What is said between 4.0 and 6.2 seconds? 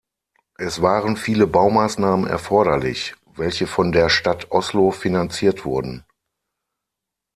Stadt Oslo finanziert wurden.